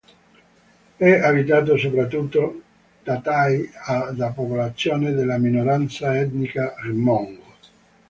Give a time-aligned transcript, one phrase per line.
[0.97, 2.63] È abitato soprattutto
[3.03, 3.69] da thái e
[4.15, 7.39] da popolazioni della minoranza etnica hmong.